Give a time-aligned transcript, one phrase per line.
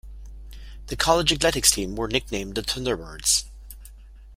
[0.87, 3.43] The college athletics teams are nicknamed the Thunderbirds.